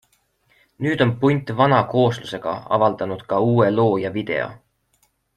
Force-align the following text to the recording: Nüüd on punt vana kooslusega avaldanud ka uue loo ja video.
Nüüd 0.85 1.01
on 1.05 1.09
punt 1.23 1.51
vana 1.59 1.81
kooslusega 1.91 2.53
avaldanud 2.79 3.21
ka 3.33 3.43
uue 3.53 3.67
loo 3.81 3.91
ja 4.05 4.13
video. 4.21 4.49